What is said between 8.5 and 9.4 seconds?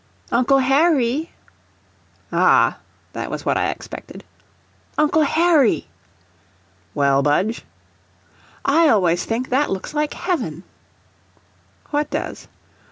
"I always